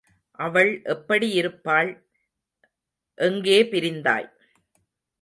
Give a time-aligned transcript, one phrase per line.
[0.39, 1.91] அவள் எப்படி இருப்பாள்?
[3.17, 4.29] எங்கே பிரிந்தாய்?